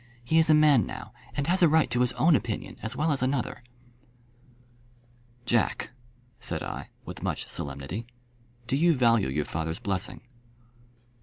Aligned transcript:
He 0.23 0.39
is 0.39 0.49
a 0.49 0.55
man 0.55 0.87
now, 0.87 1.13
and 1.35 1.45
has 1.45 1.61
a 1.61 1.67
right 1.67 1.87
to 1.91 1.99
his 2.01 2.11
own 2.13 2.35
opinion 2.35 2.75
as 2.81 2.95
well 2.95 3.11
as 3.11 3.21
another." 3.21 3.61
"Jack," 5.45 5.91
said 6.39 6.63
I, 6.63 6.89
with 7.05 7.21
much 7.21 7.47
solemnity, 7.47 8.07
"do 8.65 8.75
you 8.75 8.95
value 8.97 9.29
your 9.29 9.45
father's 9.45 9.77
blessing?" 9.77 10.21